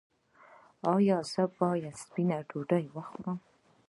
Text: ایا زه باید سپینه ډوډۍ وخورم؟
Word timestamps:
ایا 0.93 1.17
زه 1.31 1.43
باید 1.59 1.95
سپینه 2.03 2.37
ډوډۍ 2.49 2.85
وخورم؟ 2.95 3.37